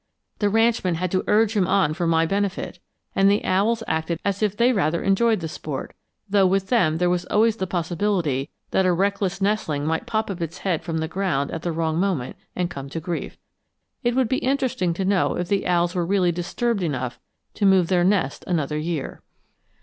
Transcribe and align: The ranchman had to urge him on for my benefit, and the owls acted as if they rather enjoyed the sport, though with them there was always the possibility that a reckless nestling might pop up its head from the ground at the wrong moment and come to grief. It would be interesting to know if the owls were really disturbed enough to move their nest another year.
The 0.39 0.49
ranchman 0.49 0.95
had 0.95 1.11
to 1.11 1.23
urge 1.27 1.55
him 1.55 1.67
on 1.67 1.93
for 1.93 2.07
my 2.07 2.25
benefit, 2.25 2.79
and 3.15 3.29
the 3.29 3.45
owls 3.45 3.83
acted 3.87 4.19
as 4.25 4.41
if 4.41 4.57
they 4.57 4.73
rather 4.73 5.03
enjoyed 5.03 5.41
the 5.41 5.47
sport, 5.47 5.93
though 6.27 6.47
with 6.47 6.69
them 6.69 6.97
there 6.97 7.07
was 7.07 7.25
always 7.25 7.57
the 7.57 7.67
possibility 7.67 8.49
that 8.71 8.87
a 8.87 8.93
reckless 8.93 9.41
nestling 9.43 9.85
might 9.85 10.07
pop 10.07 10.31
up 10.31 10.41
its 10.41 10.57
head 10.65 10.81
from 10.83 10.97
the 10.97 11.07
ground 11.07 11.51
at 11.51 11.61
the 11.61 11.71
wrong 11.71 11.99
moment 11.99 12.35
and 12.55 12.71
come 12.71 12.89
to 12.89 12.99
grief. 12.99 13.37
It 14.03 14.15
would 14.15 14.27
be 14.27 14.37
interesting 14.39 14.95
to 14.95 15.05
know 15.05 15.35
if 15.35 15.49
the 15.49 15.67
owls 15.67 15.93
were 15.93 16.03
really 16.03 16.31
disturbed 16.31 16.81
enough 16.81 17.19
to 17.53 17.67
move 17.67 17.87
their 17.87 18.03
nest 18.03 18.43
another 18.47 18.79
year. 18.79 19.21